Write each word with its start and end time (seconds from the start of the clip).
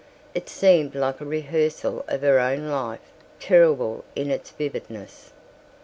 It 0.33 0.49
seemed 0.49 0.95
like 0.95 1.21
a 1.21 1.25
rehearsal 1.25 2.03
of 2.07 2.21
her 2.23 2.39
own 2.39 2.69
life, 2.69 3.11
terrible 3.39 4.03
in 4.15 4.31
its 4.31 4.49
vividness. 4.49 5.31